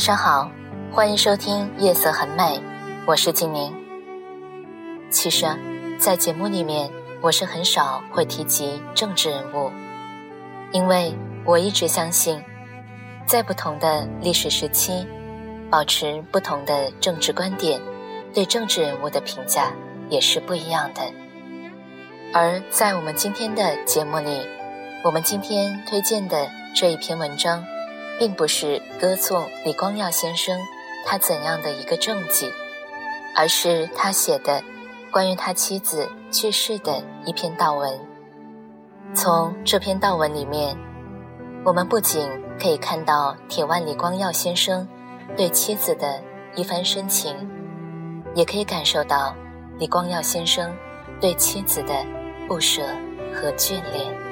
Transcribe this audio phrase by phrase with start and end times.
[0.00, 0.50] 晚上好，
[0.90, 2.58] 欢迎收听《夜色很美》，
[3.06, 3.70] 我是静宁。
[5.10, 5.44] 其实，
[5.98, 9.70] 在节目里面，我是很少会提及政治人物，
[10.72, 12.42] 因为我一直相信，
[13.26, 15.06] 在不同的历史时期，
[15.68, 17.78] 保持不同的政治观点，
[18.32, 19.70] 对政治人物的评价
[20.08, 21.02] 也是不一样的。
[22.32, 24.46] 而在我们今天的节目里，
[25.04, 27.62] 我们今天推荐的这一篇文章。
[28.20, 30.60] 并不是歌颂李光耀先生
[31.06, 32.52] 他怎样的一个政绩，
[33.34, 34.62] 而是他写的
[35.10, 37.98] 关于他妻子去世的一篇悼文。
[39.14, 40.76] 从这篇悼文里面，
[41.64, 44.86] 我们不仅可以看到铁腕李光耀先生
[45.34, 46.22] 对妻子的
[46.54, 47.34] 一番深情，
[48.34, 49.34] 也可以感受到
[49.78, 50.70] 李光耀先生
[51.22, 52.04] 对妻子的
[52.46, 52.82] 不舍
[53.34, 54.29] 和眷恋。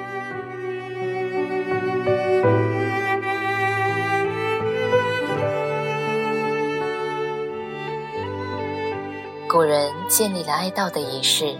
[9.49, 11.57] 古人建立了哀悼的仪式，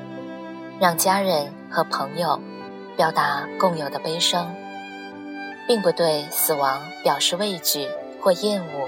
[0.80, 2.40] 让家人和朋友
[2.96, 4.54] 表达共有的悲伤，
[5.68, 7.90] 并不对死亡表示畏惧
[8.22, 8.88] 或厌恶，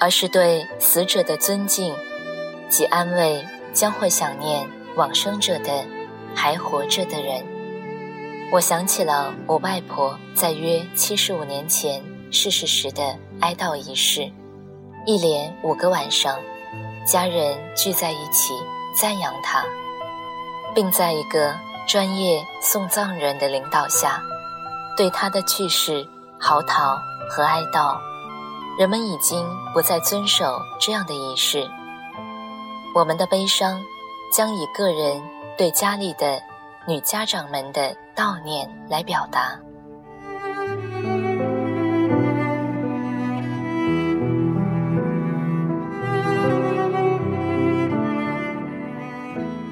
[0.00, 1.94] 而是对死者的尊敬
[2.68, 5.84] 及安慰将会想念往生者的
[6.34, 7.44] 还活着的人。
[8.50, 12.02] 我想起了我外婆在约七十五年前
[12.32, 14.28] 逝世时的哀悼仪式，
[15.06, 16.36] 一连五个晚上。
[17.08, 18.52] 家人聚在一起
[18.94, 19.64] 赞扬他，
[20.74, 24.22] 并在一个专业送葬人的领导下，
[24.94, 26.06] 对他的去世
[26.38, 26.98] 嚎啕
[27.30, 27.96] 和哀悼。
[28.78, 29.42] 人们已经
[29.72, 31.66] 不再遵守这样的仪式。
[32.94, 33.82] 我们的悲伤
[34.30, 35.22] 将以个人
[35.56, 36.38] 对家里的
[36.86, 39.58] 女家长们的悼念来表达。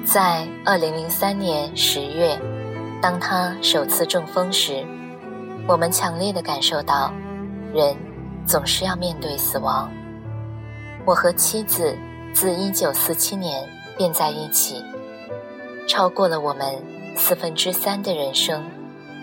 [0.07, 2.39] 在二零零三年十月，
[3.01, 4.85] 当他首次中风时，
[5.67, 7.11] 我们强烈的感受到，
[7.73, 7.93] 人
[8.45, 9.91] 总是要面对死亡。
[11.03, 11.93] 我和妻子
[12.33, 14.81] 自一九四七年便在一起，
[15.89, 16.81] 超过了我们
[17.17, 18.63] 四分之三的人生。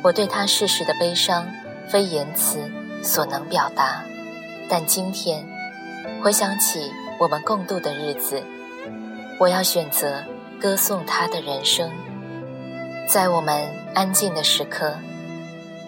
[0.03, 1.47] 我对他逝世的悲伤，
[1.89, 2.59] 非言辞
[3.03, 4.05] 所能表达。
[4.69, 5.49] 但今天，
[6.23, 8.43] 回想起我们共度的日子，
[9.41, 10.23] 我要选择。
[10.65, 11.93] 歌颂他的人生，
[13.07, 14.95] 在我们安静的时刻，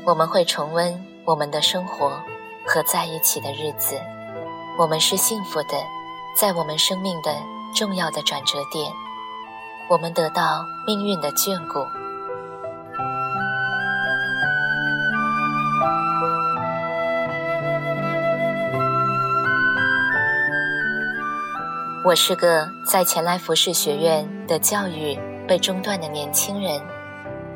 [0.04, 2.22] 我们会重温我们的生活
[2.66, 3.98] 和在一起的日子。
[4.78, 5.82] 我们是幸福的，
[6.36, 7.34] 在我们生命的
[7.74, 8.92] 重要的转折点，
[9.88, 11.78] 我们得到命运的眷顾。
[22.06, 26.80] 我是个在前来服饰学院的教育被中断的年轻人，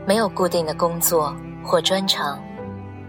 [0.04, 2.36] 没有固定的工作或专长。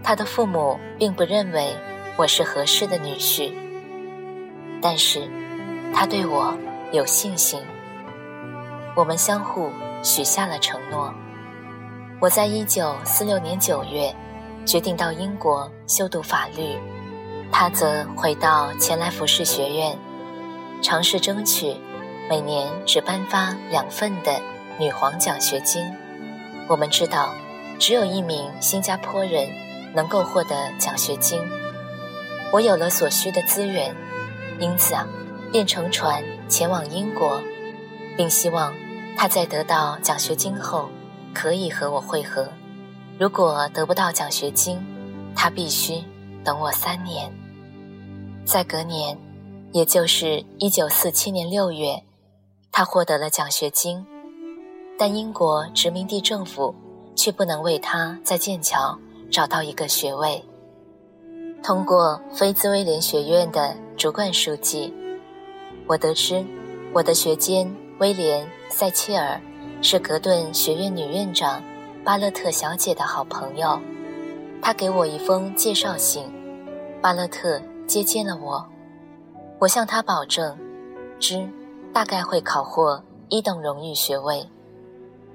[0.04, 1.74] 他的父母并不认为
[2.16, 3.52] 我是合适的女婿，
[4.80, 5.28] 但是
[5.92, 6.56] 他对我
[6.92, 7.60] 有信心。
[8.94, 9.68] 我们相互
[10.00, 11.12] 许下了承诺。
[12.20, 14.14] 我在一九四六年九月
[14.64, 16.78] 决定到英国修读法律，
[17.50, 19.98] 他则回到前来服饰学院。
[20.82, 21.76] 尝试争取
[22.28, 24.40] 每年只颁发两份的
[24.78, 25.80] 女皇奖学金。
[26.68, 27.32] 我们知道，
[27.78, 29.48] 只有一名新加坡人
[29.94, 31.40] 能够获得奖学金。
[32.52, 33.94] 我有了所需的资源，
[34.58, 35.06] 因此啊，
[35.52, 37.40] 便乘船前往英国，
[38.16, 38.74] 并希望
[39.16, 40.90] 他在得到奖学金后
[41.32, 42.48] 可以和我会合。
[43.18, 44.78] 如果得不到奖学金，
[45.34, 46.02] 他必须
[46.42, 47.32] 等我三年。
[48.44, 49.16] 在隔年。
[49.72, 52.02] 也就是一九四七年六月，
[52.70, 54.04] 他获得了奖学金，
[54.98, 56.74] 但英国殖民地政府
[57.16, 58.98] 却不能为他在剑桥
[59.30, 60.44] 找到一个学位。
[61.62, 64.92] 通过菲兹威廉学院的主管书记，
[65.86, 66.44] 我得知
[66.92, 69.40] 我的学监威廉·塞切尔
[69.80, 71.62] 是格顿学院女院长
[72.04, 73.80] 巴勒特小姐的好朋友。
[74.60, 76.24] 他给我一封介绍信，
[77.00, 78.68] 巴勒特接见了我。
[79.62, 80.58] 我向他保证，
[81.20, 81.48] 之
[81.92, 84.44] 大概会考获一等荣誉学位，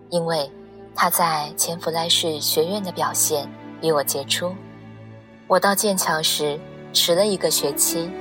[0.09, 0.51] 因为
[0.93, 4.53] 他在前弗莱士学院的表现比我杰出。
[5.47, 6.59] 我到剑桥时
[6.91, 8.11] 迟了一个学期，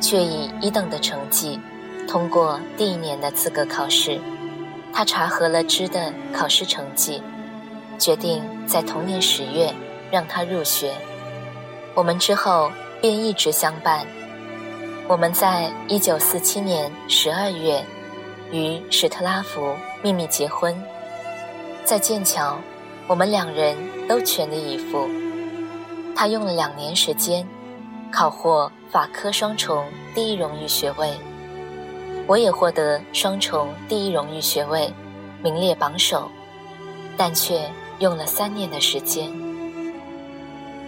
[0.00, 1.58] 却以一等的成绩
[2.06, 4.20] 通过第一年的资格考试。
[4.92, 7.20] 他查核了之的考试成绩，
[7.98, 9.74] 决定在同年十月。
[10.08, 10.94] 让他入学，
[11.96, 12.70] 我们之后
[13.00, 14.06] 便一直相伴。
[15.08, 17.80] 我们在一九四七年十二月
[18.50, 19.72] 与史特拉福
[20.02, 20.76] 秘密结婚，
[21.84, 22.58] 在剑桥，
[23.06, 23.76] 我们两人
[24.08, 25.08] 都全力以赴。
[26.16, 27.46] 他用了两年时间
[28.10, 31.12] 考获法科双重第一荣誉学位，
[32.26, 34.92] 我也获得双重第一荣誉学位，
[35.40, 36.28] 名列榜首，
[37.16, 37.70] 但却
[38.00, 39.30] 用了三年的时间。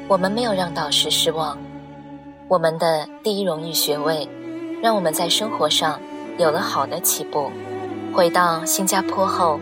[0.08, 1.56] 我们没有让导师失望，
[2.48, 4.26] 我们的第一荣誉学位
[4.82, 6.00] 让我们在生活上
[6.38, 7.50] 有了好的起步。
[8.14, 9.60] 回到新加坡后，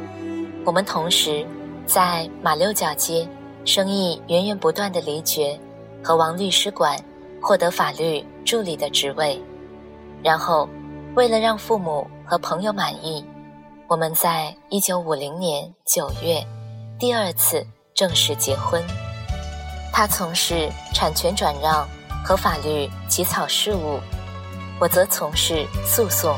[0.65, 1.44] 我们同时
[1.85, 3.29] 在马六甲街
[3.65, 5.59] 生意源源不断的离绝
[6.00, 6.97] 和王律师馆
[7.43, 9.43] 获得法律助理的职位。
[10.23, 10.69] 然后，
[11.17, 13.25] 为了让父母和朋友满意，
[13.88, 16.41] 我们在一九五零年九月
[17.00, 18.81] 第二次正式结婚。
[19.93, 21.87] 他从事产权转让
[22.26, 24.00] 和法律起草事务，
[24.81, 26.37] 我则从事诉讼。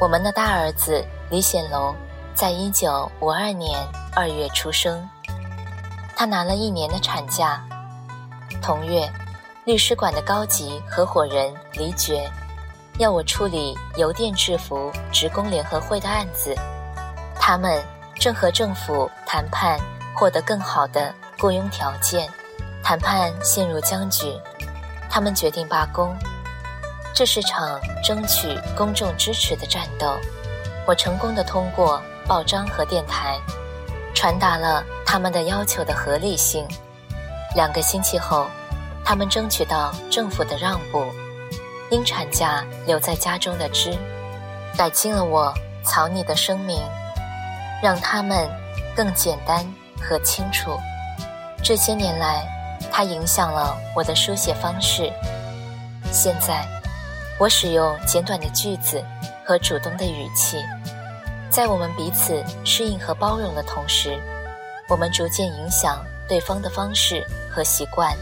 [0.00, 1.94] 我们的大儿子李显龙
[2.34, 3.78] 在一九五二年
[4.16, 5.06] 二月出生，
[6.16, 7.62] 他拿了一年的产假。
[8.62, 9.06] 同月，
[9.66, 12.26] 律师馆的高级合伙人离绝。
[12.98, 16.52] 要我处理邮电制服职工联合会的案子，
[17.38, 17.80] 他们
[18.18, 19.78] 正和政府谈判
[20.16, 22.28] 获得更好的雇佣条件，
[22.82, 24.34] 谈判陷入僵局，
[25.08, 26.12] 他们决定罢工。
[27.14, 30.16] 这是场争取公众支持的战斗。
[30.84, 33.38] 我成功的通过报章和电台，
[34.12, 36.66] 传达了他们的要求的合理性。
[37.54, 38.48] 两个星期后，
[39.04, 41.04] 他们争取到政府的让步。
[41.90, 43.96] 因产假留在家中的枝，
[44.76, 45.52] 改进了我
[45.82, 46.82] 草拟的声明，
[47.82, 48.46] 让他们
[48.94, 49.64] 更简单
[49.98, 50.78] 和清楚。
[51.62, 52.46] 这些年来，
[52.92, 55.10] 它影响了我的书写方式。
[56.12, 56.66] 现在，
[57.38, 59.02] 我使用简短的句子
[59.46, 60.62] 和主动的语气，
[61.50, 64.20] 在我们彼此适应和包容的同时，
[64.88, 68.14] 我们逐渐影响对方的方式和习惯。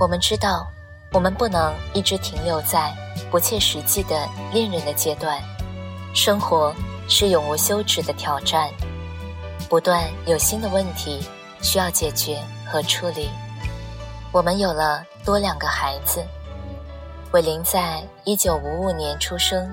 [0.00, 0.66] 我们知道。
[1.12, 2.94] 我们不能一直停留在
[3.30, 5.42] 不切实际的恋人的阶段，
[6.14, 6.72] 生活
[7.08, 8.70] 是永无休止的挑战，
[9.68, 11.20] 不断有新的问题
[11.62, 13.28] 需要解决和处理。
[14.30, 16.24] 我们有了多两个孩子，
[17.32, 19.68] 伟林在一九五五年出生，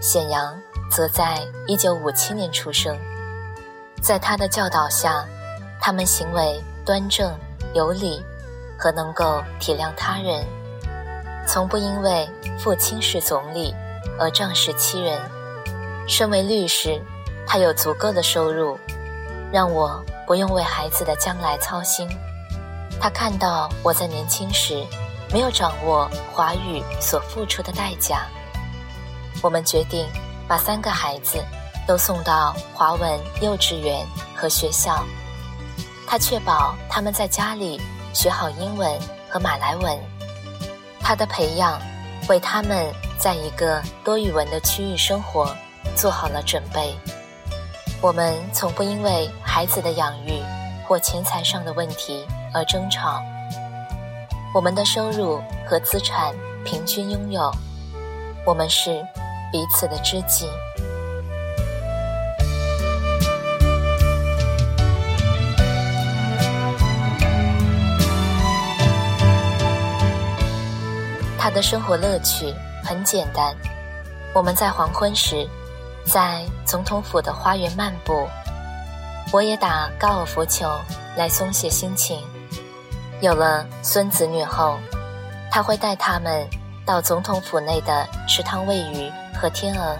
[0.00, 0.60] 显阳
[0.90, 2.98] 则在一九五七年出生。
[4.02, 5.24] 在他的教导下，
[5.80, 7.32] 他们行为端正
[7.74, 8.20] 有礼。
[8.78, 10.46] 和能够体谅他人，
[11.46, 13.74] 从不因为父亲是总理
[14.20, 15.20] 而仗势欺人。
[16.06, 17.02] 身为律师，
[17.44, 18.78] 他有足够的收入，
[19.52, 22.08] 让我不用为孩子的将来操心。
[23.00, 24.86] 他看到我在年轻时
[25.32, 28.26] 没有掌握华语所付出的代价，
[29.42, 30.06] 我们决定
[30.46, 31.44] 把三个孩子
[31.86, 34.06] 都送到华文幼稚园
[34.36, 35.04] 和学校。
[36.06, 37.80] 他确保他们在家里。
[38.18, 38.98] 学好英文
[39.30, 39.96] 和马来文，
[40.98, 41.80] 他的培养
[42.28, 45.54] 为他们在一个多语文的区域生活
[45.94, 46.92] 做好了准备。
[48.00, 50.42] 我们从不因为孩子的养育
[50.84, 53.22] 或钱财上的问题而争吵。
[54.52, 56.34] 我们的收入和资产
[56.64, 57.48] 平均拥有，
[58.44, 59.00] 我们是
[59.52, 60.50] 彼此的知己。
[71.48, 73.56] 他的生活乐趣很简单，
[74.34, 75.48] 我们在黄昏时，
[76.04, 78.28] 在总统府的花园漫步。
[79.32, 80.70] 我也打高尔夫球
[81.16, 82.22] 来松懈心情。
[83.22, 84.78] 有了孙子女后，
[85.50, 86.46] 他会带他们
[86.84, 89.96] 到总统府内的池塘喂鱼和天鹅，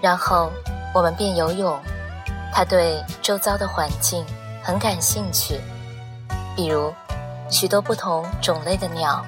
[0.00, 0.50] 然后
[0.94, 1.78] 我们便游泳。
[2.54, 4.24] 他对周遭的环境
[4.62, 5.60] 很感兴趣，
[6.56, 6.90] 比如
[7.50, 9.22] 许多不同种类的鸟。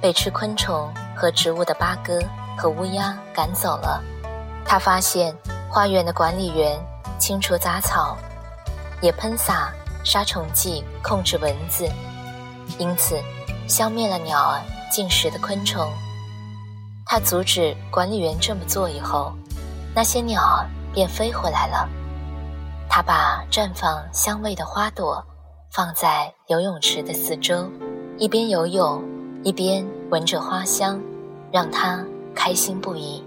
[0.00, 2.18] 被吃昆虫和植物的八哥
[2.56, 4.02] 和乌鸦赶走了。
[4.64, 5.34] 他发现
[5.70, 6.78] 花园的管理员
[7.18, 8.16] 清除杂草，
[9.00, 9.72] 也喷洒
[10.04, 11.88] 杀虫剂控制蚊子，
[12.78, 13.18] 因此
[13.68, 14.60] 消灭了鸟儿
[14.90, 15.88] 进食的昆虫。
[17.04, 19.32] 他阻止管理员这么做以后，
[19.94, 21.88] 那些鸟儿便飞回来了。
[22.88, 25.24] 他把绽放香味的花朵
[25.70, 27.70] 放在游泳池的四周，
[28.18, 29.02] 一边游泳
[29.46, 31.00] 一边闻着花香，
[31.52, 33.22] 让他开心不已。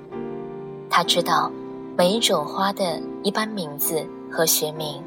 [0.90, 1.50] 他知道
[1.98, 5.02] 每一种花的一般名字和学名。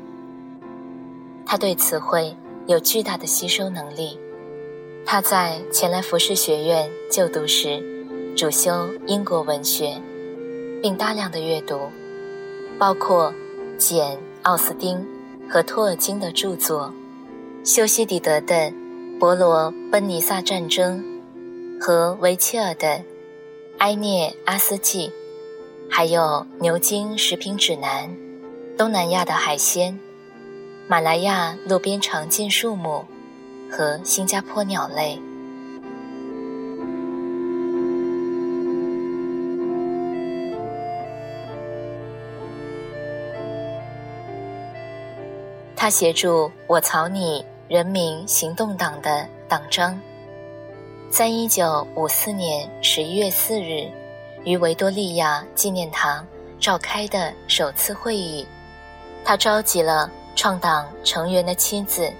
[1.44, 2.34] 他对词汇
[2.66, 4.18] 有巨大的吸收能力。
[5.04, 7.82] 他在前来服饰学院就读时。
[8.34, 10.00] 主修英国文学，
[10.80, 11.78] 并大量的阅读，
[12.78, 13.30] 包括
[13.76, 15.06] 简·奥斯丁
[15.46, 16.90] 和托尔金的著作，
[17.62, 18.54] 修昔底德的
[19.22, 21.00] 《伯罗奔尼撒战争》
[21.80, 22.88] 和维切尔的
[23.78, 25.08] 《埃涅阿斯纪》，
[25.88, 28.12] 还有牛津食品指南、
[28.76, 29.96] 东南亚的海鲜、
[30.88, 33.04] 马来亚路边常见树木
[33.70, 35.16] 和新加坡鸟类。
[45.76, 49.98] 他协助我草拟人民行动党的党章，
[51.10, 53.88] 在一九五四年十一月四日
[54.44, 56.26] 于维多利亚纪念堂
[56.60, 58.46] 召开的首次会议，
[59.24, 62.12] 他召集了创党成员的妻子，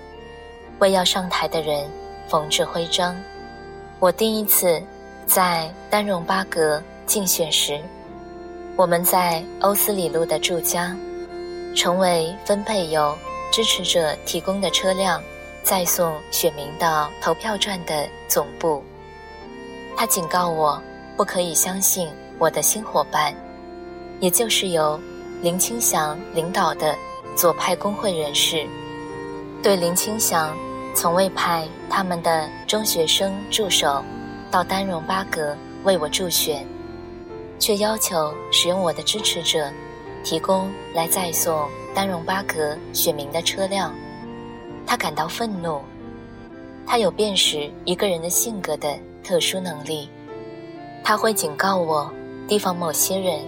[0.78, 1.86] 为要上台的人
[2.28, 3.14] 缝制徽章。
[3.98, 4.80] 我第一次
[5.26, 7.78] 在丹戎巴格竞选时，
[8.74, 10.96] 我们在欧斯里路的住家，
[11.76, 13.14] 成为分配由。
[13.54, 15.22] 支持者提供的车辆
[15.62, 18.82] 再送选民到投票站的总部。
[19.96, 20.82] 他警告我，
[21.16, 23.34] 不可以相信我的新伙伴，
[24.20, 24.98] 也就是由
[25.40, 26.96] 林清祥领导的
[27.36, 28.66] 左派工会人士，
[29.62, 30.56] 对林清祥
[30.94, 34.02] 从未派他们的中学生助手
[34.50, 36.66] 到丹戎巴格为我助选，
[37.58, 39.70] 却要求使用我的支持者
[40.24, 41.68] 提供来再送。
[41.94, 43.94] 丹戎巴格选民的车辆，
[44.86, 45.80] 他感到愤怒。
[46.86, 50.10] 他有辨识一个人的性格的特殊能力。
[51.04, 52.12] 他会警告我
[52.48, 53.40] 提防某些人，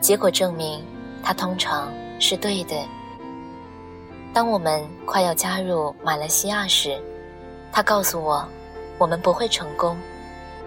[0.00, 0.82] 结果证明
[1.22, 2.74] 他通常是对的。
[4.32, 7.00] 当我们快要加入马来西亚时，
[7.72, 8.46] 他告诉我，
[8.98, 9.96] 我们不会成功，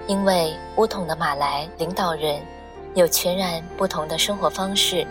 [0.08, 2.42] 因为乌统的马来领导人
[2.96, 5.06] 有全然不同的生活方式。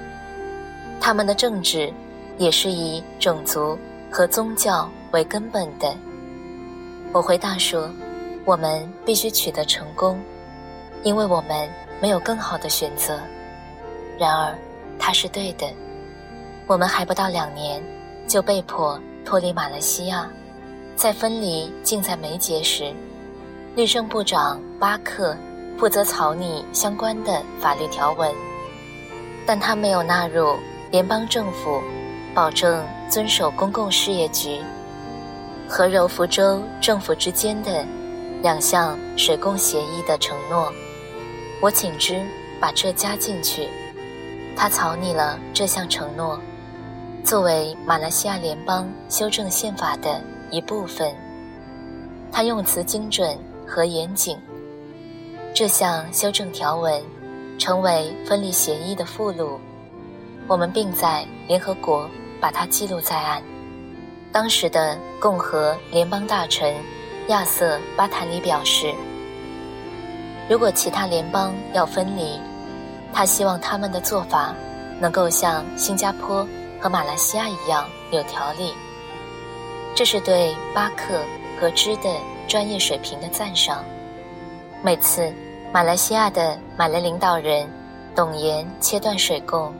[1.00, 1.92] 他们的政治
[2.36, 3.78] 也是以种族
[4.10, 5.94] 和宗教为根本的。
[7.12, 7.90] 我回答说
[8.44, 10.20] ：“我们必须取得成功，
[11.02, 11.68] 因为我们
[12.00, 13.20] 没有更好的选择。”
[14.18, 14.56] 然而，
[14.98, 15.66] 他是对的。
[16.66, 17.82] 我们还不到两年，
[18.26, 20.28] 就被迫脱离马来西亚。
[20.96, 22.92] 在分离近在眉睫时，
[23.76, 25.36] 律政部长巴克
[25.78, 28.34] 负责草拟相关的法律条文，
[29.46, 30.56] 但他没有纳入。
[30.90, 31.82] 联邦政府
[32.34, 34.60] 保证遵守公共事业局
[35.68, 37.84] 和柔佛州政府之间的
[38.42, 40.72] 两项水供协议的承诺，
[41.60, 42.24] 我请之
[42.60, 43.68] 把这加进去。
[44.56, 46.38] 他草拟了这项承诺，
[47.24, 51.14] 作为马来西亚联邦修正宪法的一部分。
[52.30, 54.38] 他用词精准和严谨。
[55.54, 57.02] 这项修正条文
[57.58, 59.58] 成为分离协议的附录。
[60.46, 62.08] 我们并在联合国
[62.40, 63.42] 把它记录在案。
[64.30, 66.76] 当时的共和联邦大臣
[67.28, 68.94] 亚瑟·巴坦里表示，
[70.48, 72.38] 如果其他联邦要分离，
[73.12, 74.54] 他希望他们的做法
[75.00, 76.46] 能够像新加坡
[76.78, 78.74] 和马来西亚一样有条理。
[79.94, 81.20] 这是对巴克
[81.58, 82.14] 和芝的
[82.46, 83.82] 专业水平的赞赏。
[84.82, 85.32] 每次
[85.72, 87.66] 马来西亚的马来领导人
[88.14, 89.74] 董岩切断水供。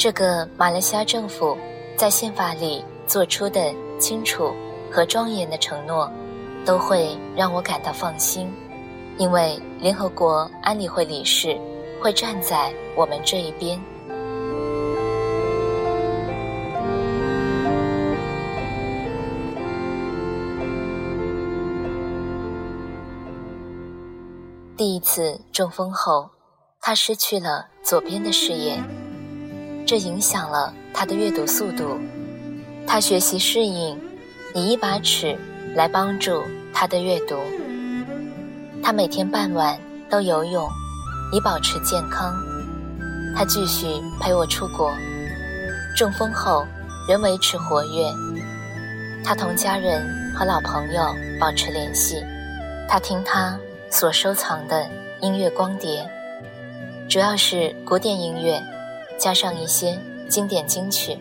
[0.00, 1.54] 这个马来西亚政府
[1.94, 4.50] 在宪法里做出的清楚
[4.90, 6.10] 和庄严的承诺，
[6.64, 8.50] 都会让我感到放心，
[9.18, 11.54] 因为联合国安理会理事
[12.00, 13.78] 会站在我们这一边。
[24.78, 26.30] 第一次中风后，
[26.80, 28.82] 他失去了左边的视野。
[29.90, 31.98] 这影响了他的阅读速度，
[32.86, 33.98] 他学习适应，
[34.54, 35.36] 以一把尺
[35.74, 37.34] 来帮助他的阅读。
[38.84, 39.76] 他每天傍晚
[40.08, 40.70] 都游泳，
[41.32, 42.32] 以保持健康。
[43.34, 43.88] 他继续
[44.20, 44.94] 陪我出国，
[45.96, 46.64] 中风后
[47.08, 48.12] 仍维持活跃。
[49.24, 51.02] 他同家人和老朋友
[51.40, 52.22] 保持联系。
[52.88, 53.58] 他听他
[53.90, 54.88] 所收藏的
[55.20, 56.08] 音乐光碟，
[57.08, 58.62] 主要是古典音乐，
[59.20, 59.96] 加上一些
[60.30, 61.16] 经典金曲。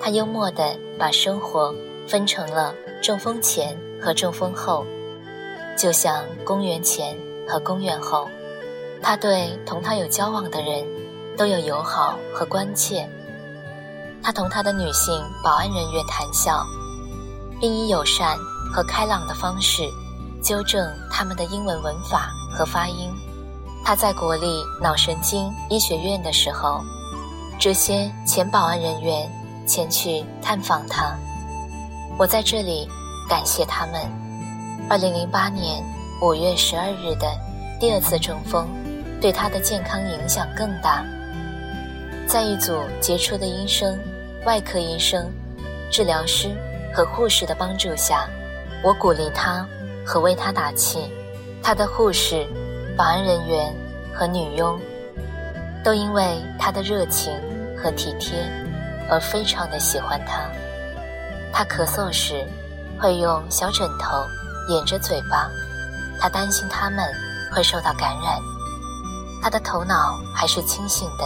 [0.00, 1.74] 他幽默地把生活
[2.08, 4.86] 分成了中风前和中风后，
[5.76, 7.14] 就像公元前
[7.46, 8.26] 和公元后。
[9.02, 10.84] 他对同他有交往的人
[11.36, 13.06] 都有友好和关切。
[14.22, 16.66] 他同他的女性保安人员谈笑，
[17.60, 18.38] 并以友善
[18.72, 19.82] 和开朗的方式
[20.42, 23.10] 纠正他们的英文文法和发音。
[23.84, 26.80] 他在国立脑神经医学院的时候，
[27.58, 29.30] 这些前保安人员
[29.66, 31.16] 前去探访他。
[32.18, 32.88] 我在这里
[33.28, 34.00] 感谢他们。
[34.88, 35.82] 二零零八年
[36.20, 37.32] 五月十二日的
[37.78, 38.68] 第二次中风。
[39.20, 41.04] 对他的健康影响更大。
[42.26, 44.00] 在一组杰出的医生、
[44.46, 45.30] 外科医生、
[45.90, 46.56] 治疗师
[46.94, 48.26] 和护士的帮助下，
[48.82, 49.68] 我鼓励他
[50.06, 51.00] 和为他打气。
[51.62, 52.46] 他的护士、
[53.00, 53.74] 保安人员
[54.14, 54.78] 和女佣
[55.82, 57.32] 都因为他的热情
[57.74, 58.46] 和体贴
[59.08, 60.42] 而非常的喜欢他。
[61.50, 62.46] 他咳嗽时
[63.00, 64.22] 会用小枕头
[64.68, 65.50] 掩着嘴巴，
[66.20, 67.02] 他担心他们
[67.50, 68.38] 会受到感染。
[69.42, 71.24] 他的头脑还是清醒的，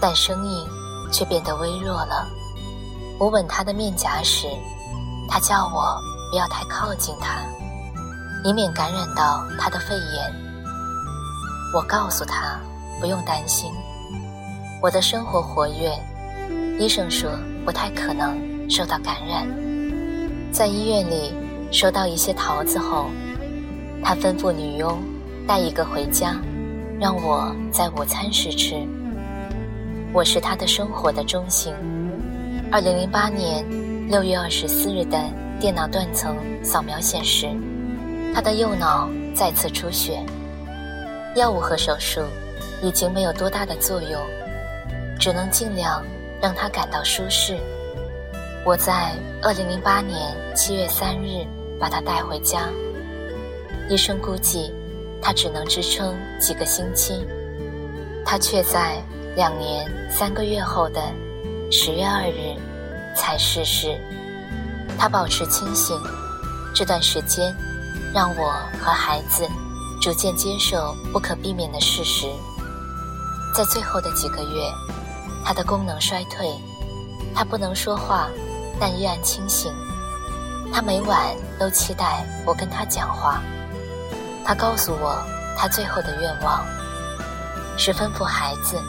[0.00, 0.64] 但声音
[1.10, 2.24] 却变得微弱了。
[3.18, 4.46] 我吻他的面颊时，
[5.28, 7.40] 他叫我不要太靠近他，
[8.44, 10.47] 以免感染到他的肺炎。
[11.74, 12.58] 我告诉他
[12.98, 13.70] 不用担心，
[14.80, 15.92] 我的生活活跃，
[16.78, 17.30] 医生说
[17.64, 18.38] 不太可能
[18.70, 19.46] 受到感染。
[20.50, 21.32] 在医院里
[21.70, 23.10] 收到一些桃子后，
[24.02, 24.98] 他吩咐女佣
[25.46, 26.36] 带一个回家。
[27.00, 28.74] 让我在午餐时吃。
[30.12, 31.72] 我是他的生活的中心。
[32.72, 33.64] 二零零八年
[34.08, 35.16] 六月二十四日的
[35.60, 37.46] 电脑断层扫描显示，
[38.34, 40.20] 他的右脑再次出血。
[41.34, 42.22] 药物和手术
[42.82, 44.20] 已经没有多大的作用，
[45.18, 46.04] 只能尽量
[46.40, 47.56] 让他感到舒适。
[48.64, 49.12] 我在
[49.42, 51.46] 二零零八年七月三日
[51.78, 52.68] 把他带回家。
[53.88, 54.72] 医生估计。
[55.20, 57.26] 他只能支撑几个星期，
[58.24, 59.02] 他却在
[59.34, 61.02] 两年三个月后的
[61.72, 62.54] 十月二日
[63.16, 64.00] 才逝世。
[64.96, 66.00] 他保持清醒，
[66.72, 67.52] 这段时间
[68.14, 69.44] 让我和孩子
[70.00, 72.26] 逐渐接受不可避免的事实。
[73.54, 74.72] 在最后的几个月，
[75.44, 76.54] 他的功能衰退，
[77.34, 78.28] 他不能说话，
[78.78, 79.72] 但依然清醒。
[80.72, 83.42] 他每晚都期待我跟他讲话。
[84.44, 85.18] 他告诉我，
[85.56, 86.64] 他最后的愿望
[87.76, 88.80] 是吩咐孩子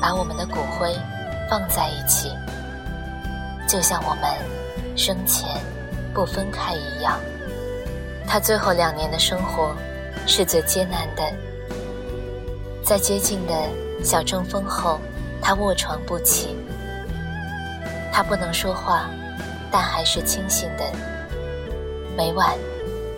[0.00, 0.96] 把我们的骨灰
[1.50, 2.30] 放在一起，
[3.68, 4.30] 就像我们
[4.96, 5.48] 生前
[6.14, 7.18] 不分开一样。
[8.26, 9.74] 他最后两年的生活
[10.26, 11.22] 是最艰难的，
[12.84, 13.52] 在接近的
[14.02, 14.98] 小中风后，
[15.40, 16.56] 他卧床不起。
[18.12, 19.10] 他不能说话，
[19.70, 20.84] 但还是清醒的。
[22.16, 22.54] 每晚，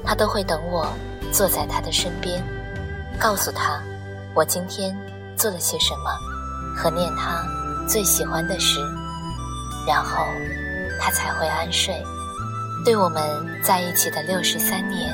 [0.05, 0.87] 他都会等我。
[1.33, 2.43] 坐在他的身边，
[3.19, 3.83] 告诉他
[4.33, 4.97] 我今天
[5.37, 6.11] 做了些什么，
[6.75, 7.45] 和念他
[7.87, 8.81] 最喜欢的诗，
[9.87, 10.25] 然后
[10.99, 12.03] 他才会安睡。
[12.87, 13.23] 对我们
[13.63, 15.13] 在一起的六十三年，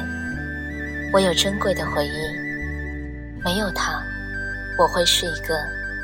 [1.13, 2.35] 我有珍贵的回忆。
[3.45, 4.03] 没有他，
[4.79, 5.59] 我会是一个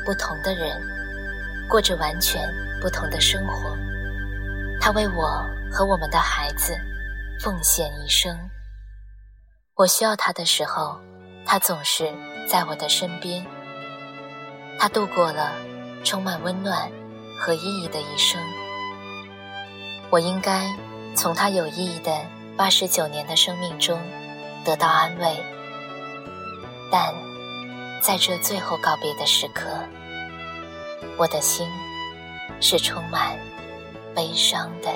[0.05, 0.79] 不同的人，
[1.67, 2.47] 过着完全
[2.79, 3.75] 不同的生活。
[4.79, 6.77] 他为我和我们的孩子
[7.41, 8.37] 奉献一生。
[9.73, 10.99] 我需要他的时候，
[11.43, 12.13] 他总是
[12.47, 13.43] 在我的身边。
[14.77, 15.53] 他度过了
[16.03, 16.87] 充满温暖
[17.39, 18.39] 和意义的一生。
[20.11, 20.67] 我应该
[21.15, 22.11] 从他有意义的
[22.55, 23.99] 八十九年的生命中
[24.65, 25.43] 得到安慰，
[26.91, 27.13] 但
[28.01, 29.65] 在这最后告别的时刻，
[31.17, 31.67] 我的心
[32.61, 33.37] 是充满
[34.15, 34.89] 悲伤的。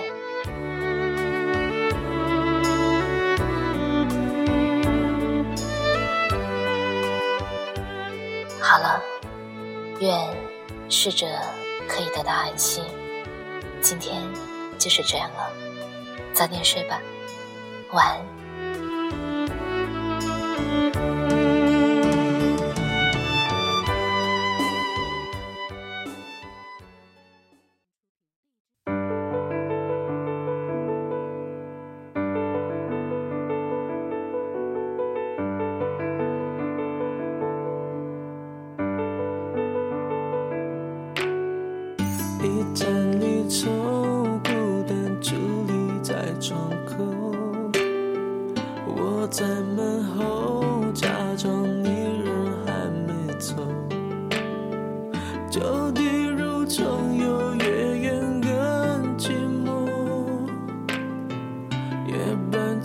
[8.62, 9.02] 好了，
[10.00, 10.20] 愿
[10.90, 11.28] 逝者
[11.88, 12.84] 可以得到安息。
[13.82, 14.22] 今天
[14.78, 15.52] 就是这样了，
[16.34, 17.02] 早点睡吧，
[17.92, 18.43] 晚安。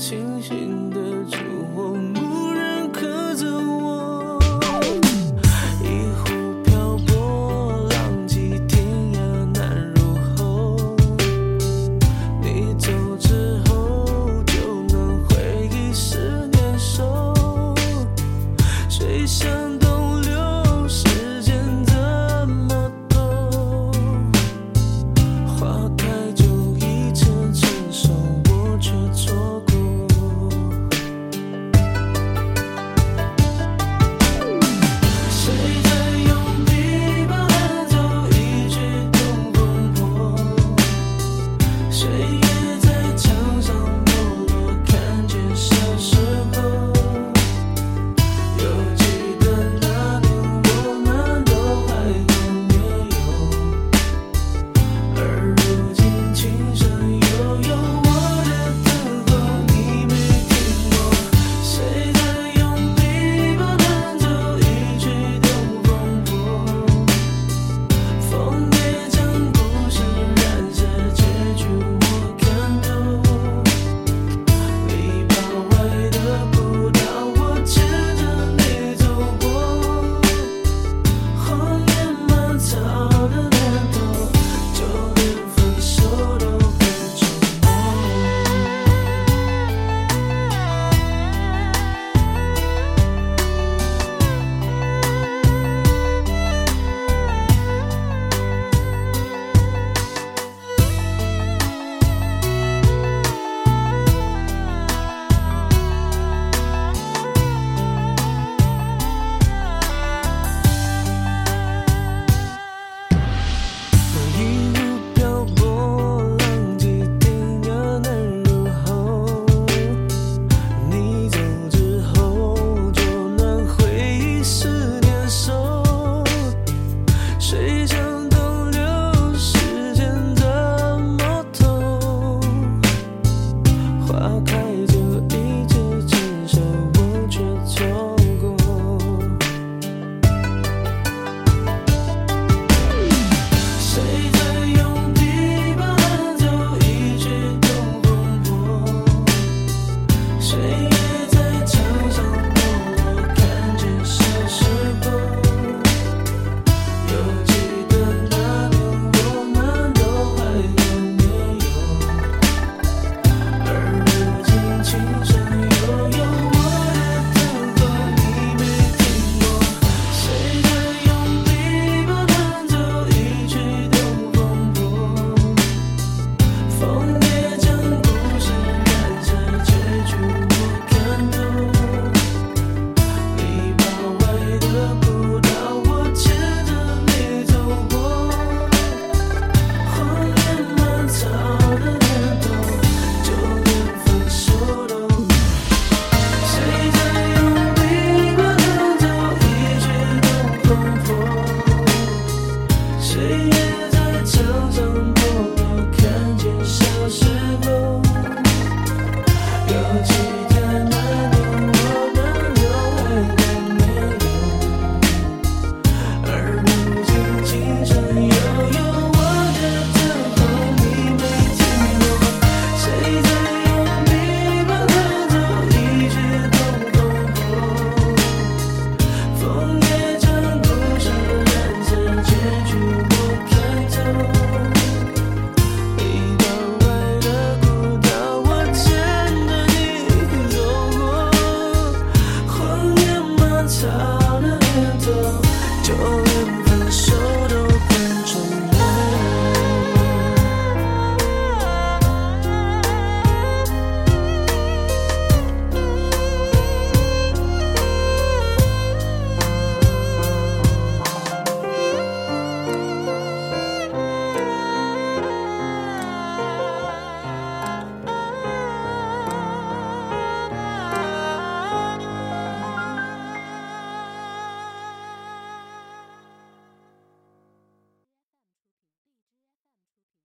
[0.09, 0.77] 清醒